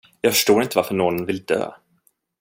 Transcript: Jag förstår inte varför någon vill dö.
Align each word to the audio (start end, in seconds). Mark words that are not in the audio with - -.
Jag 0.21 0.33
förstår 0.33 0.63
inte 0.63 0.77
varför 0.77 0.95
någon 0.95 1.25
vill 1.25 1.43
dö. 1.45 1.71